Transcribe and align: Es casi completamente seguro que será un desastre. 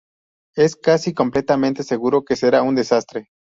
Es 0.55 0.75
casi 0.75 1.13
completamente 1.13 1.83
seguro 1.83 2.23
que 2.25 2.35
será 2.35 2.63
un 2.63 2.73
desastre. 2.73 3.27